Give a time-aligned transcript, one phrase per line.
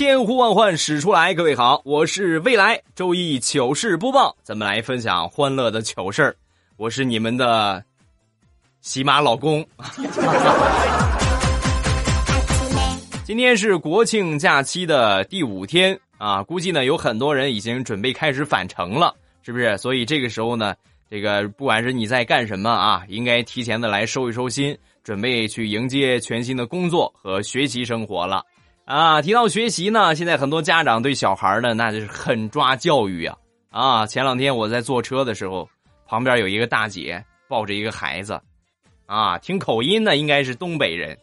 [0.00, 6.34] 千呼万唤始出来，各位好，我是未来周一糗事播报，咱们来分享欢乐的糗事儿。
[6.78, 7.84] 我是你们的
[8.80, 9.62] 喜马老公。
[13.26, 19.76] 今天是国庆假期的第五天啊，估计呢有很多人已经准备开始返程了，是不是？
[19.76, 20.74] 所以这个时候呢，
[21.10, 24.74] 这个不管是你在干什么啊，应该提前的来收一收心，
[25.04, 28.42] 准备去迎接全新的工作和学习生活了。
[28.90, 33.36] 啊，提到学习呢，现在很多家长对小孩呢，那就是狠抓教育啊。
[33.70, 35.68] 啊，前两天我在坐车的时候，
[36.08, 38.40] 旁边有一个大姐抱着一个孩子，
[39.06, 41.16] 啊，听口音呢，应该是东北人。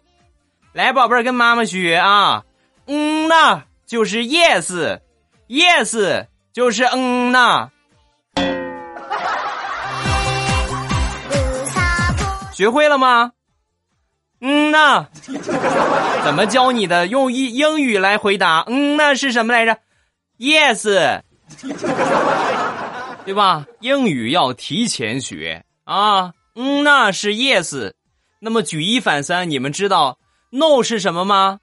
[0.71, 2.45] 来，宝贝儿，跟妈妈学啊，
[2.85, 7.69] 嗯呐，就是 yes，yes 就是嗯呐。
[12.55, 13.33] 学会了吗？
[14.39, 15.07] 嗯呐，
[16.23, 17.07] 怎么教你的？
[17.07, 18.63] 用英英语来回答。
[18.67, 19.77] 嗯那是什么来着
[20.37, 21.21] ？Yes，
[23.25, 23.65] 对吧？
[23.79, 26.33] 英语要提前学啊。
[26.55, 27.93] 嗯那是 Yes，
[28.39, 30.17] 那么举一反三，你们知道
[30.51, 31.59] No 是什么吗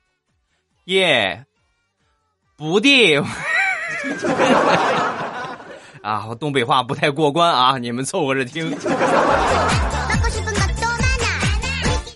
[0.86, 1.44] ？Yeah，
[2.56, 3.22] 不的。
[6.02, 8.76] 啊，我东北话不太过关啊，你们凑合着听。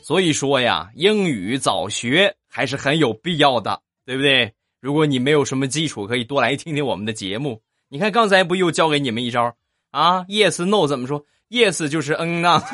[0.09, 4.51] 所以说呀，英语早学还是很有必要的，对不对？
[4.81, 7.61] 如果你没有什么基础，可以多来听听我们的节目。
[7.91, 9.55] 你看刚才不又教给你们一招
[9.91, 12.65] 啊？Yes No 怎么说？Yes 就是嗯啊，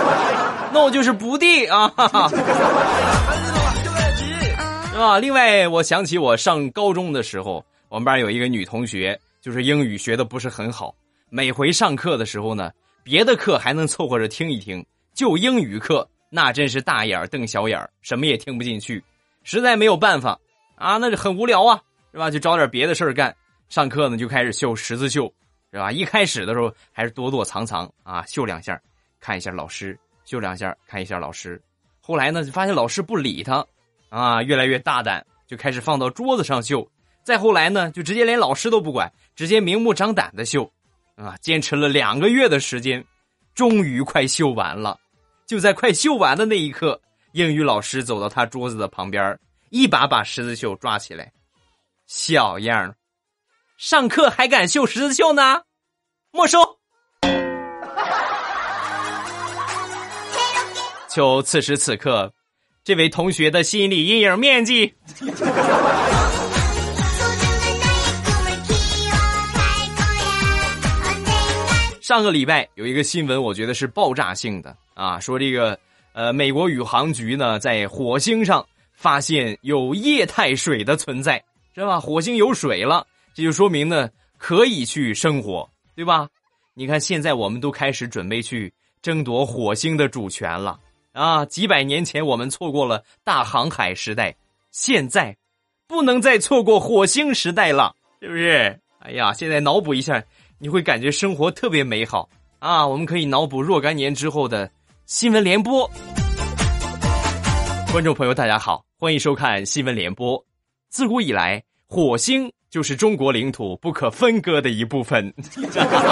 [0.72, 1.92] No 就是不的啊，
[4.90, 5.18] 是 吧？
[5.18, 10.94] 另外，我想起我上高中的时候，我们班有一个女同学，就是英语学的不是很好，
[11.28, 12.72] 每回上课的时候呢，
[13.04, 14.82] 别的课还能凑合着听一听，
[15.14, 16.08] 就英语课。
[16.30, 19.02] 那真是大眼瞪小眼什么也听不进去，
[19.42, 20.38] 实在没有办法
[20.76, 21.82] 啊，那就很无聊啊，
[22.12, 22.30] 是吧？
[22.30, 23.34] 就找点别的事儿干。
[23.68, 25.32] 上课呢就开始绣十字绣，
[25.72, 25.92] 是吧？
[25.92, 28.80] 一开始的时候还是躲躲藏藏啊，绣两下，
[29.20, 31.60] 看一下老师，绣两下，看一下老师。
[32.00, 33.66] 后来呢就发现老师不理他，
[34.08, 36.88] 啊，越来越大胆，就开始放到桌子上绣。
[37.24, 40.70] 再后来呢，就直接连老师都不管，直接明目张胆的绣，
[41.16, 43.04] 啊，坚持了两个月的时间，
[43.54, 44.98] 终于快绣完了。
[45.50, 47.00] 就在快绣完的那一刻，
[47.32, 49.36] 英语老师走到他桌子的旁边，
[49.70, 51.32] 一把把十字绣抓起来。
[52.06, 52.94] 小样
[53.76, 55.62] 上课还敢绣十字绣呢？
[56.30, 56.60] 没收。
[61.10, 62.32] 就此时此刻，
[62.84, 64.94] 这位同学的心理阴影面积。
[72.00, 75.78] 上个礼拜有一个新闻，我觉得是爆炸性的啊，说这个
[76.12, 81.42] 呃，美国宇航局呢在火星上发现有液态水的存在，
[81.74, 81.98] 是吧？
[81.98, 85.66] 火星有水了，这就说明呢可以去生活，
[85.96, 86.28] 对吧？
[86.74, 90.78] 你看现在我们都开始准备去争夺火星的主权了
[91.12, 91.46] 啊！
[91.46, 94.36] 几百年前我们错过了大航海时代，
[94.70, 95.34] 现在
[95.88, 98.78] 不能再错过火星时代了，是不是？
[98.98, 100.22] 哎呀，现在脑补一下。
[100.62, 102.28] 你会感觉生活特别美好
[102.58, 102.86] 啊！
[102.86, 104.70] 我们可以脑补若干年之后的
[105.10, 105.90] 新闻联播。
[107.90, 110.40] 观众朋友，大家好，欢迎收看新闻联播。
[110.88, 115.34] 自古以来，火星就是中国领土不可分割的一部分，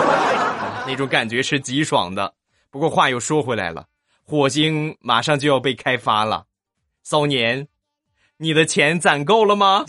[0.84, 2.34] 那种感觉是极爽的。
[2.72, 3.86] 不过话又说回来了，
[4.24, 6.46] 火星马上就要被开发了，
[7.04, 7.68] 骚年，
[8.36, 9.84] 你的钱攒够了吗？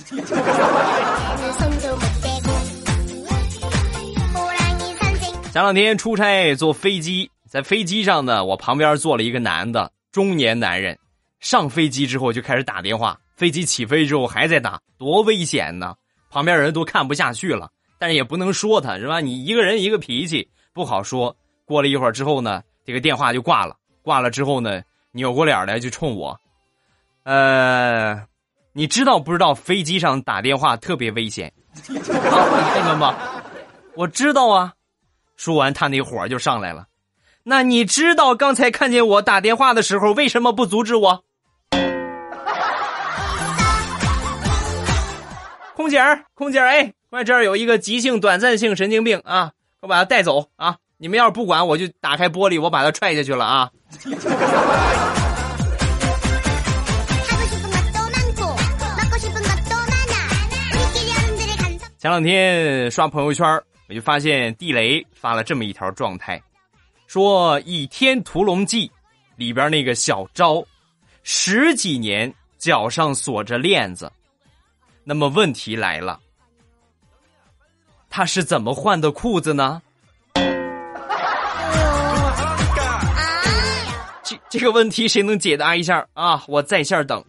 [5.51, 10.97] 前两天出差坐飞机，在飞机上呢，我旁边坐了一个男的，中年男人。
[11.39, 15.95] 上飞机之后就开始打电话，飞机起飞之后还在打，多危险呢！
[16.29, 17.67] 旁边人都看不下去了，
[17.97, 19.19] 但是也不能说他是吧？
[19.19, 21.35] 你一个人一个脾气不好说。
[21.65, 23.75] 过了一会儿之后呢，这个电话就挂了。
[24.03, 24.81] 挂了之后呢，
[25.11, 26.39] 扭过脸来就冲我，
[27.23, 28.21] 呃，
[28.73, 31.51] 你知道不知道飞机上打电话特别危险？
[31.87, 33.43] 你看看吧，
[33.95, 34.73] 我知道啊。
[35.35, 36.85] 说完，他那火就上来了。
[37.49, 41.23] 那你知道刚才看见我打电话的时候，为什么不阻止我？
[45.75, 49.51] 空姐儿，空姐儿，哎，快这儿有一个急性短暂性神经病啊，
[49.81, 50.75] 我把他带走啊！
[50.99, 53.71] 你们要是不管，我就打开玻璃，我把他踹下去了啊！
[61.97, 63.43] 前两天刷朋友圈，
[63.89, 66.39] 我就发现地雷发了这么一条状态，
[67.09, 68.87] 说《倚天屠龙记》
[69.35, 70.63] 里边那个小昭，
[71.23, 74.11] 十几年脚上锁着链子，
[75.03, 76.19] 那么问题来了，
[78.11, 79.81] 他是怎么换的裤子呢？
[84.23, 86.43] 这这个问题谁能解答一下啊？
[86.47, 87.25] 我在线等。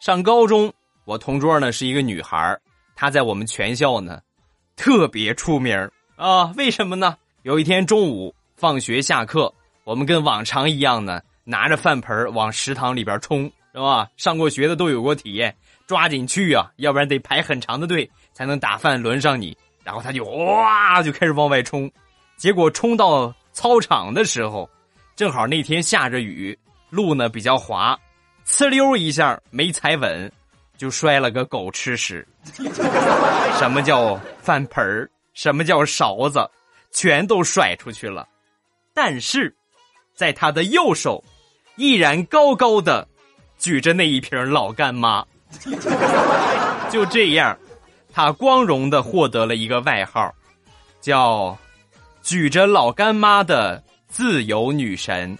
[0.00, 0.72] 上高中，
[1.06, 2.58] 我同桌呢是一个女孩
[2.96, 4.20] 她在我们全校呢
[4.74, 5.74] 特别出名
[6.16, 6.52] 啊。
[6.56, 7.16] 为什么呢？
[7.42, 9.52] 有一天中午放学下课，
[9.84, 14.08] 我们跟往常一样呢，拿着饭盆往食堂里边冲，是吧？
[14.16, 15.56] 上过学的都有过体验，
[15.86, 19.56] 抓紧去啊，要不然得排很长的队才能打饭轮上你。
[19.84, 21.88] 然后他就哇就开始往外冲，
[22.36, 24.68] 结果冲到操场的时候，
[25.14, 26.58] 正好那天下着雨，
[26.90, 27.96] 路呢比较滑。
[28.44, 30.32] 呲溜一下没踩稳，
[30.76, 32.26] 就摔了个狗吃屎。
[33.58, 35.10] 什么叫饭盆儿？
[35.34, 36.48] 什么叫勺子？
[36.90, 38.26] 全都甩出去了。
[38.94, 39.54] 但是，
[40.14, 41.22] 在他的右手，
[41.76, 43.06] 依然高高的
[43.58, 45.24] 举着那一瓶老干妈。
[46.90, 47.56] 就这样，
[48.12, 50.34] 他光荣的获得了一个外号，
[51.00, 51.56] 叫
[52.22, 55.36] “举着老干妈的自由女神”。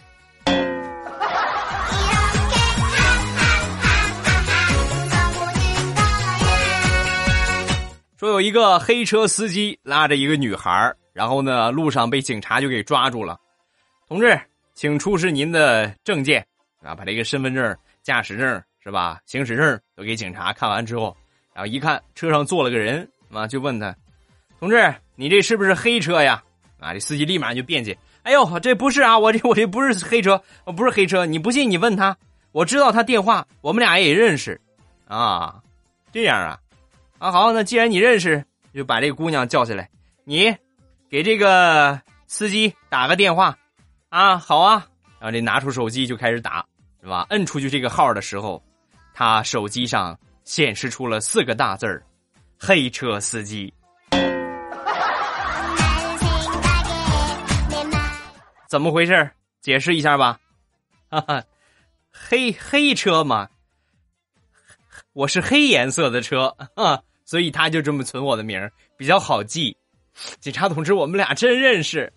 [8.26, 13.38] 说有一个黑车司机拉着一个女孩然后呢，路上被警察就给抓住了。
[14.08, 14.37] 同志，
[14.75, 16.44] 请出示您的证件
[16.82, 21.17] 啊，把这个身份证、驾驶证是吧，行驶证都给警察看完之后，
[21.55, 23.94] 然后一看车上坐了个人啊，就问他
[24.58, 26.43] ：“同志，你这是不是黑车呀？”
[26.81, 32.17] 啊，这司机立马就辩解：“哎呦，这不是啊，我这我这不是黑车，我不是黑车，你不信你问他，
[32.50, 34.61] 我知道他电话，我们俩也认识，
[35.06, 35.62] 啊，
[36.12, 36.58] 这样啊。”
[37.18, 39.88] 啊，好，那既然你认识，就把这个姑娘叫下来。
[40.24, 40.54] 你
[41.08, 43.56] 给这个司机打个电话，
[44.10, 44.86] 啊，好啊。
[45.18, 46.64] 然后这拿出手机就开始打，
[47.00, 47.26] 是吧？
[47.30, 48.62] 摁出去这个号的时候，
[49.14, 52.04] 他手机上显示出了四个大字儿：
[52.58, 53.72] 黑车司机。
[58.68, 59.30] 怎么回事？
[59.62, 60.38] 解释一下吧。
[61.08, 61.42] 哈哈，
[62.12, 63.48] 黑黑车嘛。
[65.16, 69.74] 我是黑颜色的车 啊，所以他就这么存我的名儿比较好记。
[70.40, 72.12] 警察同志，我们俩真认识。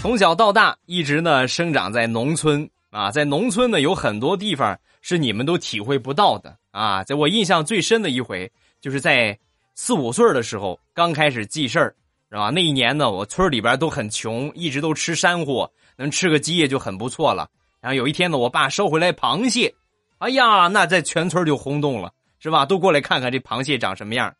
[0.00, 7.02] 从小到大，一直呢生长在农村啊，在农村呢有很多地方是你们都体会不到的啊。
[7.02, 8.48] 在我印象最深的一回，
[8.80, 9.36] 就是在
[9.74, 11.92] 四五岁的时候，刚开始记事儿。
[12.34, 12.50] 是吧？
[12.50, 17.48] 那一年呢，我村里边都很穷，一直都吃山货，能吃个鸡也就很不错了。
[17.80, 19.72] 然后有一天呢，我爸收回来螃蟹，
[20.18, 22.66] 哎呀，那在全村就轰动了，是吧？
[22.66, 24.34] 都过来看看这螃蟹长什么样。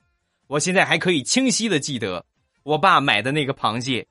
[0.49, 2.27] 我现在还可以清晰的记得，
[2.65, 4.05] 我爸买的那个螃蟹，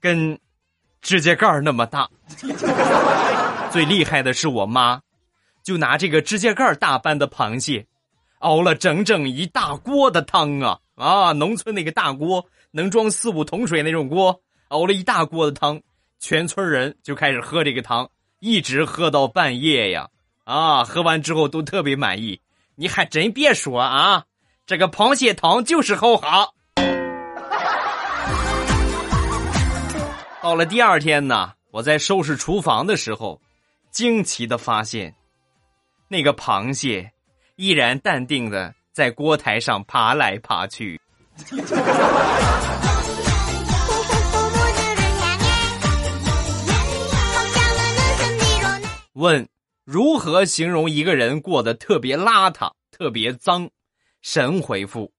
[0.00, 0.38] 跟
[1.02, 2.08] 指甲盖那么大。
[3.72, 5.00] 最厉害的是我妈，
[5.64, 7.84] 就拿这个指甲盖大般的螃蟹，
[8.38, 11.32] 熬了整整一大锅的汤啊啊！
[11.32, 12.46] 农村那个大锅。
[12.70, 15.80] 能装四五桶水那种锅，熬了一大锅的汤，
[16.18, 18.10] 全村人就开始喝这个汤，
[18.40, 20.08] 一直喝到半夜呀！
[20.44, 22.40] 啊，喝完之后都特别满意。
[22.74, 24.24] 你还真别说啊，
[24.66, 26.54] 这个螃蟹汤就是好喝。
[30.40, 33.40] 到了第二天呢，我在收拾厨房的时候，
[33.90, 35.14] 惊奇的发现，
[36.08, 37.10] 那个螃蟹
[37.56, 41.00] 依然淡定的在锅台上爬来爬去。
[49.12, 49.48] 问：
[49.84, 53.68] 如何形容一个人过得特别邋遢、特别脏？
[54.22, 55.12] 神回复：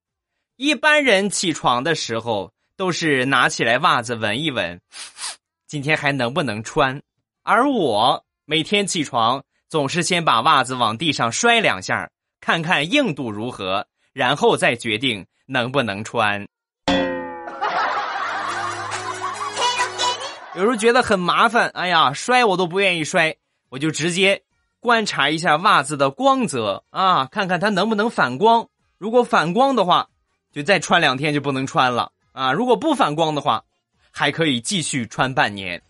[0.55, 4.79] 一般人起床的时候都是拿起来袜子闻一闻，
[5.67, 7.01] 今天还能不能穿？
[7.43, 12.09] 而我每天起床总是先把袜子往地上摔两下，
[12.39, 16.45] 看看硬度如何，然后再决定能不能穿。
[20.55, 23.35] 有时候觉得很麻烦，哎呀，摔我都不愿意摔。
[23.69, 24.43] 我就直接
[24.79, 28.67] 观察一下袜子的光泽啊，看看它能不能反光。
[28.99, 30.07] 如果反光的话，
[30.51, 32.53] 就再穿两天就不能穿了啊。
[32.53, 33.63] 如果不反光的话，
[34.11, 35.81] 还可以继续穿半年。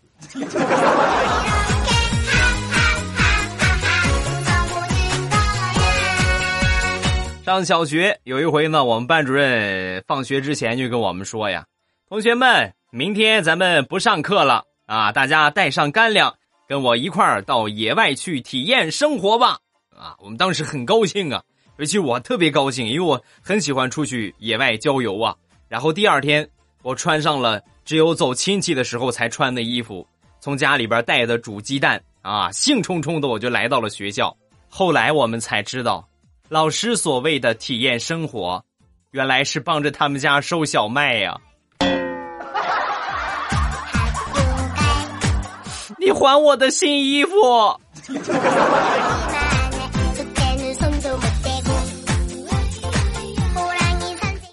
[7.44, 11.64] 上小学有一回呢，我们班主任放学之前就跟我们说呀
[12.06, 16.34] ：“同学们，明天咱们不上课了啊，大家带上干粮，
[16.68, 19.58] 跟我一块儿到野外去体验生活吧。”
[19.96, 21.42] 啊，我们当时很高兴啊，
[21.78, 25.34] 尤其我特别高兴，因为我很喜欢出去野外郊游啊。
[25.66, 26.46] 然后第二天，
[26.82, 30.06] 我穿上了只有走亲戚的时候才穿的衣服，
[30.40, 34.36] 从家里边带的煮鸡蛋啊，兴冲冲的我就来到了学校。
[34.68, 36.06] 后来我们才知道。
[36.50, 38.64] 老师所谓的体验生活，
[39.12, 41.40] 原来是帮着他们家收小麦呀！
[45.96, 47.30] 你还我的新衣服！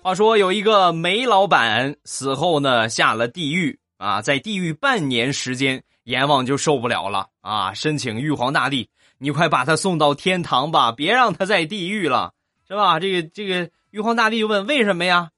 [0.03, 8.87] 话说有一个煤老板死后呢，下了地狱啊，在地狱半年时间，阎王就受不了了啊，申请玉皇大帝。
[9.19, 12.33] 你快把他送到天堂吧，别让他在地狱了，
[12.67, 12.99] 是吧？
[12.99, 15.31] 这个这个，玉皇大帝就问为什么呀？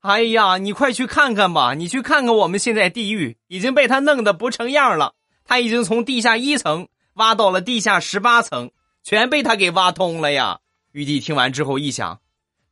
[0.00, 5.14] 哎呀，你快去看看吧，你去看看我们现在地狱已经被他弄得不成样了，
[5.44, 8.70] 他已经从地下一层挖到了地下十八层，
[9.02, 10.60] 全被他给挖通了呀！
[10.92, 12.20] 玉帝听完之后一想，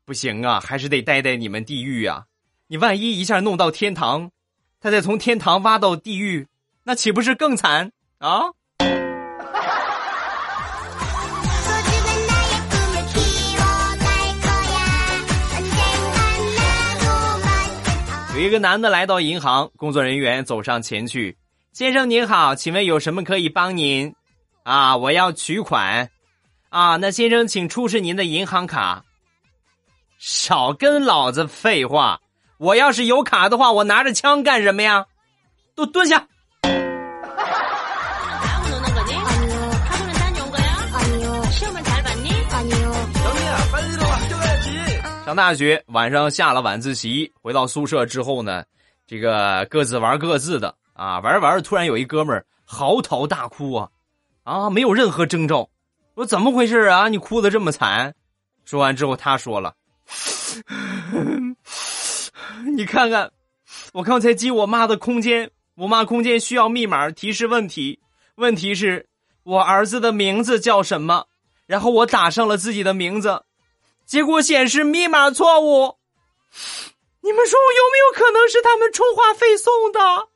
[0.04, 2.24] 不行啊，还是得待在你们地狱啊！
[2.66, 4.30] 你万一一下弄到天堂，
[4.78, 6.46] 他再从天堂挖到地狱，
[6.84, 8.50] 那岂不是更惨啊？
[18.34, 21.36] 有一个男的来到银行，工作人员走上前去
[21.74, 24.14] ：“先生您好，请问有什么可以帮您？
[24.62, 26.08] 啊，我要取款。
[26.70, 29.04] 啊，那先生请出示您的银行卡。
[30.18, 32.20] 少跟老子废话！
[32.56, 35.04] 我要是有卡的话，我拿着枪干什么呀？
[35.74, 36.26] 都蹲下！”
[45.32, 48.62] 上大学晚上下了晚自习，回到宿舍之后呢，
[49.06, 53.88] 这个各自玩各自的啊，玩着玩着，突然有一哥们儿嚎啕大哭啊，
[54.42, 55.70] 啊，没有任何征兆，
[56.14, 57.08] 说怎么回事啊？
[57.08, 58.14] 你哭的这么惨？
[58.66, 59.74] 说完之后，他说了
[62.76, 63.32] ：“你看看，
[63.94, 68.00] 我刚才进我妈的空间，我妈空间需要密码提示问题，
[68.34, 69.08] 问题是
[69.44, 71.24] 我儿子的名字叫什么？
[71.66, 73.44] 然后我打上了自己的名字。”
[74.06, 75.96] 结果显示密码错误，
[77.20, 80.28] 你们说我有没有可能是他们充话费送的？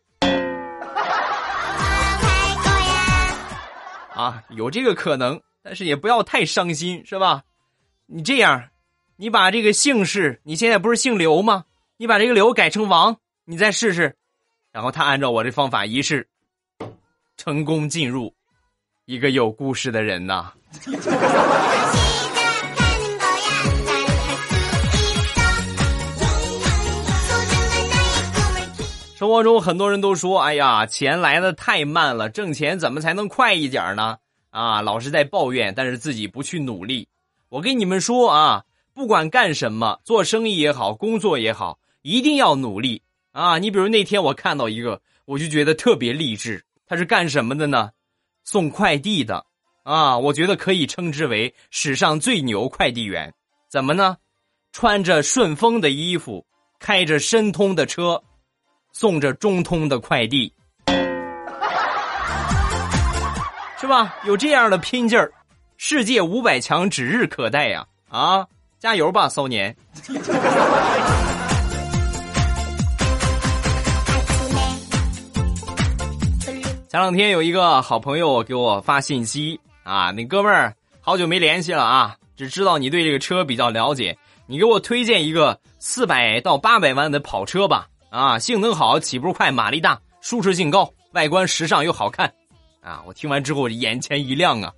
[4.20, 7.42] 啊，有这个可能，但是也不要太伤心，是吧？
[8.06, 8.70] 你这样，
[9.16, 11.64] 你把这个姓氏，你现在不是姓刘吗？
[11.98, 14.16] 你把这个刘改成王，你再试试。
[14.72, 16.28] 然后他按照我这方法一试，
[17.36, 18.34] 成功进入
[19.04, 20.52] 一个有故事的人呐。
[29.16, 34.18] 生活中很多人都说：“哎呀，钱来的太慢了，挣钱怎么才能快一点呢？”
[34.52, 37.08] 啊，老是在抱怨，但是自己不去努力。
[37.48, 43.00] 我跟你们说啊，不管干什么，做生意也好，工作也好，一定要努力
[43.32, 43.56] 啊！
[43.56, 46.62] 你比如那天我看到一个，我就觉得特别励志。
[46.86, 47.92] 他是干什么的呢？
[48.44, 49.46] 送快递的
[49.84, 50.18] 啊！
[50.18, 53.32] 我觉得可以称之为史上最牛快递员。
[53.70, 54.18] 怎么呢？
[54.72, 56.46] 穿着顺丰的衣服，
[56.78, 58.22] 开着申通的车。
[58.98, 60.50] 送着中通的快递，
[63.78, 64.16] 是吧？
[64.24, 65.30] 有这样的拼劲儿，
[65.76, 67.86] 世界五百强指日可待呀！
[68.08, 68.46] 啊，
[68.78, 69.76] 加油吧，骚年！
[76.88, 87.88] 前两天有一个好朋友给我发信息啊，那哥们儿好久没联系了啊，只知道你对这个车比较了解，你给我推荐一个四百到八百万的跑车吧。
[88.10, 92.32] 啊，性能好，起步快，马力大，舒适性高，外观时尚又好看，
[92.80, 93.02] 啊！
[93.06, 94.72] 我听完之后眼前一亮啊，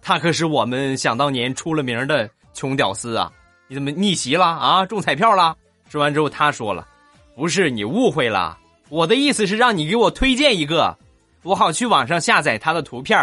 [0.00, 3.32] 他可是我们想当年出了名的穷屌丝啊！
[3.66, 4.86] 你怎么逆袭了啊？
[4.86, 5.56] 中彩票了？
[5.88, 6.86] 说完之后他说了，
[7.34, 8.58] 不是你误会了，
[8.90, 10.96] 我的意思是让你给我推荐一个，
[11.42, 13.18] 我好去网上下载他的图片，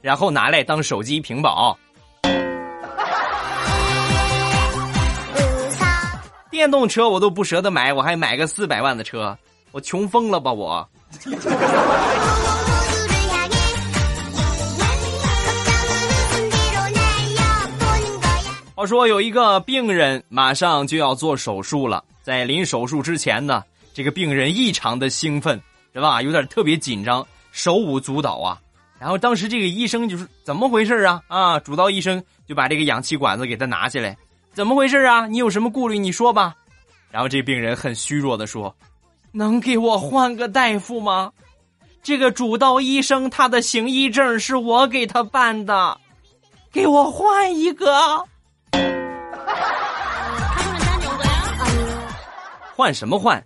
[0.00, 1.78] 然后拿来当手机屏保。
[6.58, 9.38] 电动车我都不舍得买，我还买个四百万的车，
[9.70, 10.84] 我穷疯了吧我！
[18.74, 23.62] 话说有一个病人马上就要做手术了，在临手术之前呢，
[23.94, 25.62] 这个病人异常的兴奋，
[25.94, 26.20] 是吧？
[26.20, 28.58] 有点特别紧张，手舞足蹈啊。
[28.98, 31.22] 然后当时这个医生就是怎么回事啊？
[31.28, 34.18] 啊，主刀医生就把这个氧气管子给他拿下来，
[34.58, 35.24] 怎么回事啊？
[35.28, 35.96] 你有什么顾虑？
[35.96, 36.52] 你说吧。
[37.12, 38.74] 然后这病人很虚弱的说
[39.30, 41.30] ：“能给我换个大夫吗？
[42.02, 45.96] 这个主刀医生他的行医证是我给他办的，
[46.72, 48.26] 给我换一个。
[52.74, 53.40] ”换什么换？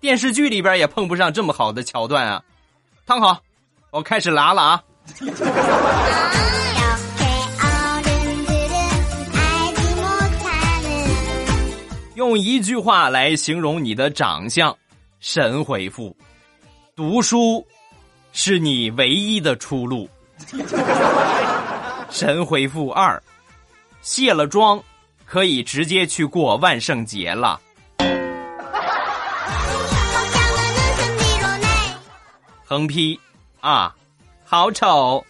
[0.00, 2.42] 电视剧里边也碰不上这么好的桥段啊！
[3.06, 3.40] 躺好，
[3.90, 4.84] 我开始拉了啊！
[12.18, 14.76] 用一句话来形容你的长相，
[15.20, 16.16] 神回复：
[16.96, 17.64] 读书
[18.32, 20.10] 是你唯一的出路。
[22.10, 23.22] 神回复二：
[24.00, 24.82] 卸了妆，
[25.24, 27.60] 可以直接去过万圣节了。
[32.64, 33.20] 横批
[33.60, 33.94] 啊，
[34.44, 35.24] 好丑！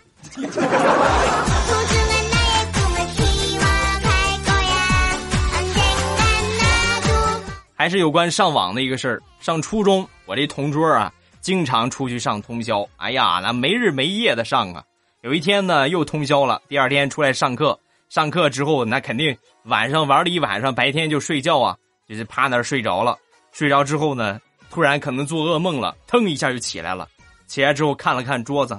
[7.79, 9.23] 还是有关上网的一个事儿。
[9.39, 12.85] 上初中，我这同桌啊，经常出去上通宵。
[12.97, 14.83] 哎呀，那没日没夜的上啊。
[15.21, 16.61] 有一天呢，又通宵了。
[16.67, 21.77] 第二天出来上课，上课之后，那肯定晚上玩了一晚上，白天就睡觉啊，
[22.09, 23.17] 就是趴那儿睡着了。
[23.53, 27.07] 睡着之后呢，突然可能做噩梦了，腾一下就起来了。
[27.47, 28.77] 起来之后看了看桌子，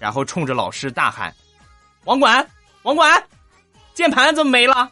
[0.00, 1.32] 然后冲着老师大喊
[2.04, 2.44] ：“网管，
[2.82, 3.24] 网管，
[3.94, 4.90] 键盘怎么没了？”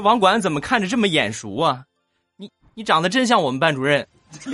[0.00, 1.84] 网管怎么看着这么眼熟啊？
[2.36, 4.06] 你你长得真像我们班主任。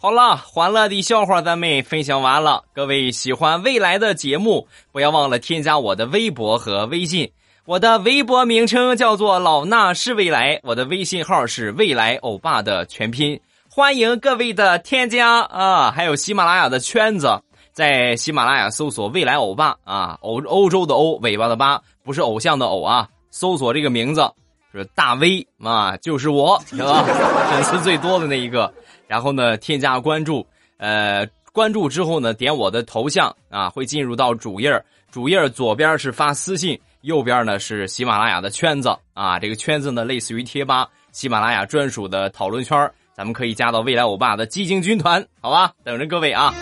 [0.00, 2.62] 好了，欢乐的笑话咱们分享完了。
[2.72, 7.30] 各位喜欢未来的节目，不要忘了添加我的微博和微信。
[7.64, 13.38] 我的微博名称叫做老衲是未来，我的微信号是未来欧巴的全拼。
[13.70, 15.90] 欢迎各位的添加啊！
[15.90, 17.38] 还有喜马拉雅的圈子，
[17.70, 23.06] 在喜马拉雅搜索“未来欧巴”啊，欧欧洲的欧，尾巴的巴，不是偶像的偶啊。
[23.30, 24.28] 搜索这个名字
[24.72, 27.04] 是大 V 啊，就是我，是吧？
[27.50, 28.72] 粉丝最多的那一个。
[29.06, 30.44] 然后呢，添加关注，
[30.78, 34.82] 呃，关注之后呢，点我的头像啊，会进入到主页。
[35.10, 39.38] 主页左边是发私信，右边呢是喜马拉雅的圈子啊。
[39.38, 45.72] 这个圈子呢，类似于贴吧，喜马拉雅专属的讨论圈，咱们可以加到未来欧巴的基金军团，好吧？
[45.82, 46.54] 等着各位啊。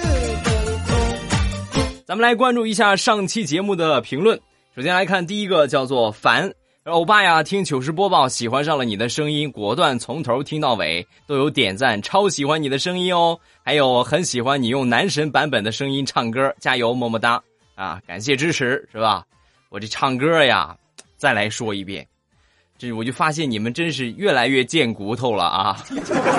[2.07, 4.41] 咱们来关注一下上期节目的评论。
[4.75, 6.51] 首先来看第一个，叫做凡。
[6.85, 13.39] 欧巴呀，听糗事播报，喜欢上了你的声音，果断从头听到尾，都有点赞，超喜欢你的声音哦。
[13.63, 17.39] 还有很喜欢你用男神版本的声音唱歌，加油，么么哒
[17.75, 18.01] 啊！
[18.07, 19.23] 感谢支持，是吧？
[19.69, 20.75] 我这唱歌呀，
[21.19, 22.07] 再来说一遍，
[22.79, 25.77] 这我就发现你们真是越来越贱骨头了啊！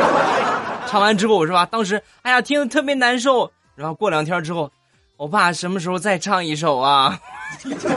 [0.87, 1.65] 唱完之后是吧？
[1.65, 4.71] 当时哎呀，听得特别难受，然后过两天之后，
[5.17, 7.19] 我爸什么时候再唱一首啊？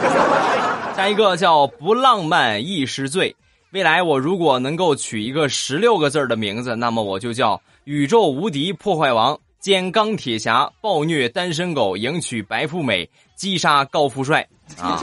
[0.96, 3.34] 下一个叫不浪漫亦是罪。
[3.72, 14.44] 未来我如果能够取一个十六个字的名字，那么我就叫宇宙无敌破坏王兼钢铁侠暴虐单身狗迎娶白富美击杀高富帅
[14.80, 14.98] 啊！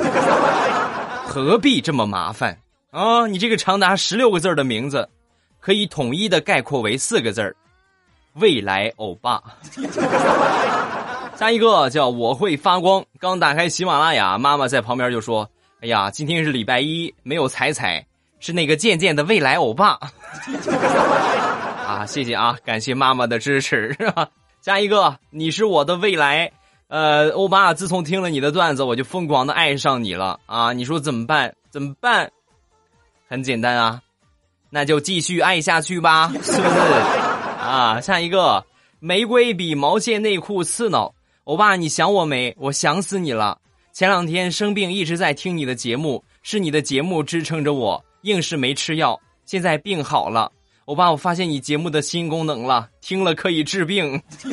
[1.26, 2.58] 何必这么麻烦
[2.91, 3.28] 啊？
[3.28, 5.08] 你这个长达十六个字的名字，
[5.60, 7.56] 可以统一的概括为四个字
[8.34, 9.41] 未来欧巴。
[11.36, 13.06] 下一个叫我会发光。
[13.19, 15.50] 刚打开喜马拉雅，妈妈在旁边就说。
[15.80, 18.04] 哎呀，今天是礼拜一，没有彩彩，
[18.39, 20.00] 是那个渐渐的未来欧巴。
[21.86, 24.28] 啊，谢谢啊，感谢妈妈的支持，是吧？
[24.60, 26.52] 下一个，你是我的未来，
[26.88, 30.73] 呃，欧巴，自从听了你的段子，我就疯狂的爱上你了啊！
[30.73, 31.54] 你说怎么办？
[31.69, 32.32] 怎么办？
[33.27, 34.01] 很简单啊，
[34.69, 36.75] 那就继续爱下去吧， 是不是？
[37.59, 38.63] 啊，下一个，
[38.99, 41.13] 玫瑰比毛线内裤刺挠，
[41.43, 42.55] 欧巴，你想我没？
[42.57, 43.57] 我想死你了。
[43.91, 49.19] 前两天生病，一直在听你的节目，是你的节目支撑着我，硬是没吃药。
[49.45, 50.51] 现在病好了，
[50.85, 54.21] 欧巴，我发现你节目的新功能了，听了可以治病。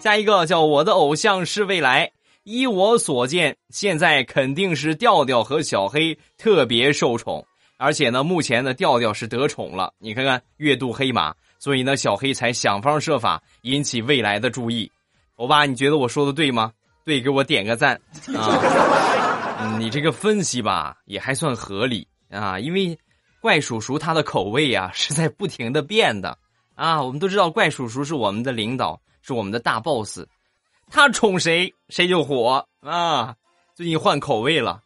[0.00, 2.10] 下一个叫我的偶像是未来，
[2.46, 7.44] 依我所见，现在肯定是调调和小黑特别受宠，
[7.76, 14.88] 而且呢，目前的调调是得宠了，你看看月度黑马，所以呢，小黑才想方设法引起未来的注意。
[15.34, 16.72] 欧巴，你觉得我说的对吗？
[17.04, 18.00] 对，给我点个赞
[18.32, 19.76] 啊！
[19.80, 22.96] 你这个分析吧，也还算合理啊，因为
[23.40, 26.38] 怪叔叔他的口味呀是在不停的变的
[26.76, 27.02] 啊。
[27.02, 30.20] 我们都知道怪叔叔是我们的领导，是我们的大 boss，
[30.90, 33.34] 他宠谁谁就火啊！
[33.74, 34.80] 最近换口味了，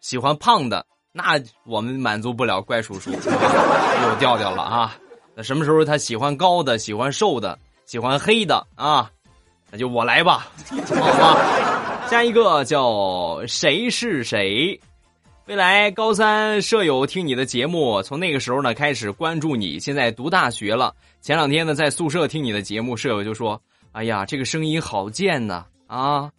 [0.00, 4.96] 喜欢胖的，那我们满足不了怪叔叔，有调调了啊！
[5.34, 9.10] 那什么时候他喜欢高的，喜欢瘦的，喜欢黑的啊？
[9.70, 12.08] 那就我来吧，好吧。
[12.10, 14.78] 下一个叫谁是谁？
[15.46, 19.78] 未来高三舍友听你的节目，从那个时候呢开始关注你。
[19.78, 23.60] 现在读大学了，前两天呢在宿舍听你的节目，舍友就说
[23.92, 26.30] ：“哎呀，这个声音好贱呐！”啊，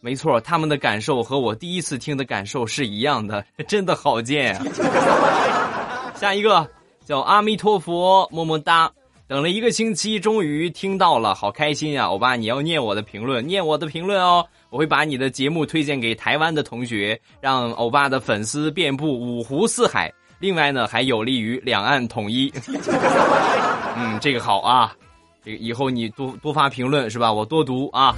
[0.00, 6.12] 没错，他们的感受和我第一次听的感受是一样的， 真的好贱啊！
[6.16, 6.68] 下一个
[7.04, 8.90] 叫阿弥陀佛，么么哒。
[9.28, 12.08] 等了一个星期，终于听到了，好开心啊！
[12.08, 14.46] 欧巴，你要念我的评论，念我的评论哦。
[14.68, 20.12] 我会把你的节目推荐给台湾的同学，让欧巴的粉丝遍布五湖四海。
[20.38, 22.52] 另外呢，还有利于两岸统一。
[23.96, 24.92] 嗯，这个好啊，
[25.44, 27.32] 这个以后你多多发评论是吧？
[27.32, 28.14] 我多读啊。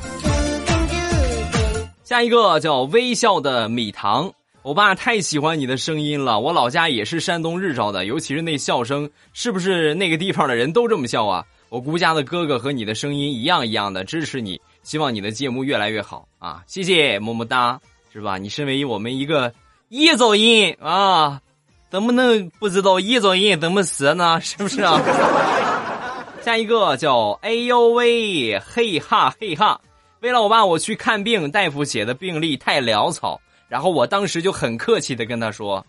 [2.02, 4.30] 下一个叫微笑的米糖，
[4.62, 6.38] 我爸太喜欢你的声音了。
[6.38, 11.44] 我老家也是山东日照的，尤其是那笑声，是不是那个地方的人都这么笑啊？
[11.70, 14.60] 我姑家的哥哥和你的声音一样一样的支持你。
[14.82, 16.62] 希望你的节目越来越好啊！
[16.66, 17.80] 谢谢么么哒，
[18.12, 18.36] 是吧？
[18.36, 19.50] 你身为我们一个
[19.90, 21.40] 彝族人啊，
[21.90, 24.38] 怎么能不知道彝族人怎么死呢？
[24.42, 25.00] 是不是啊？
[26.44, 29.80] 下一个叫哎呦喂，嘿哈嘿哈。
[30.20, 35.82] 为了我爸，我去看病，大夫写的病历太潦草，然后我当时就很客气的跟他说：“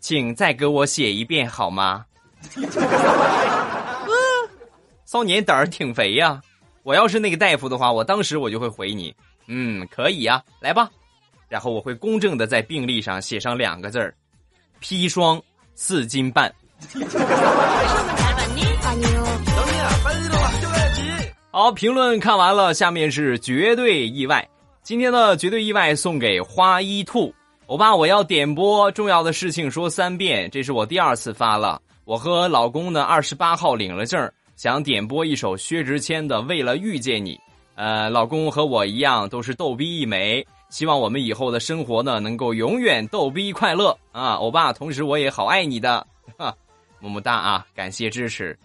[0.00, 2.04] 请再给我写一遍好吗？”
[5.06, 6.42] 少年胆儿挺肥呀。
[6.82, 9.14] 我要是那个大夫的话，我当时我就会回你，
[9.46, 10.90] 嗯，可以呀，来吧，
[11.48, 14.12] 然后我会公正的在病历上写上两个字儿，
[14.82, 15.40] 砒霜
[15.76, 16.52] 四斤半。
[21.56, 24.44] 好，评论看完了，下面是绝对意外。
[24.82, 27.32] 今天的绝对意外送给花一兔，
[27.66, 31.80] 欧巴，我要点播重要的事情说三遍，这是我第二次发了。
[32.04, 34.28] 我和老公呢，二十八号领了证。
[34.56, 37.36] 想点播一首薛之谦的《为了遇见你》，
[37.76, 44.32] 呃，老公和我一样都是逗逼一枚，希望我们以后的生活呢能够永远逗逼快乐啊！
[44.32, 46.04] 欧巴，同时我也好爱你的，
[46.36, 46.52] 哈，
[46.98, 47.64] 么么哒啊！
[47.76, 48.58] 感谢支持，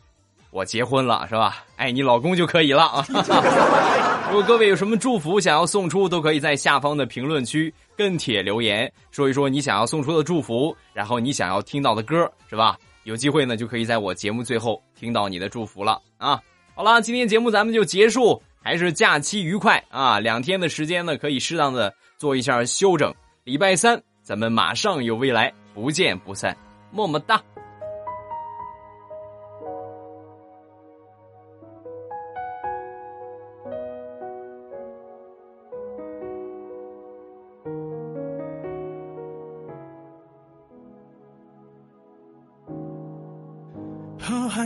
[0.51, 1.63] 我结婚了是吧？
[1.75, 3.05] 爱你老公就可以了啊！
[4.29, 12.77] 如果各位有什么祝福想要送出，都可以在下方的评论区跟帖留言，说一说你想要送出的祝福，然后你想要听到的歌是吧？
[13.03, 16.39] 有机会呢，就可以在我节目最后听到你的祝福了啊！
[16.75, 20.19] 好了，今天节目咱们就结束，还是假期愉快啊！
[20.19, 23.13] 两天的时间呢，可以适当的做一下休整。
[23.43, 26.55] 礼拜三咱们马上有未来，不见不散，
[26.91, 27.41] 么么哒。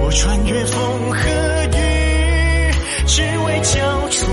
[0.00, 1.28] 我穿越风和
[1.72, 2.72] 雨
[3.06, 4.26] 只为交出